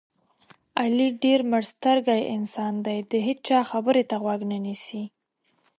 [0.79, 5.03] علي ډېر مړسترګی انسان دی دې هېچا خبرې ته غوږ نه نیسي.